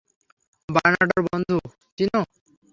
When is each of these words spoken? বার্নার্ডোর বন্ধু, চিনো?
বার্নার্ডোর 0.69 1.21
বন্ধু, 1.27 1.57
চিনো? 1.97 2.21